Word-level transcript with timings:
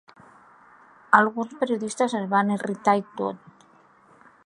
Alguns 1.19 1.53
periodistes 1.61 2.17
es 2.23 2.27
van 2.35 2.53
irritar 2.57 2.99
i 3.03 3.07
tot. 3.21 3.57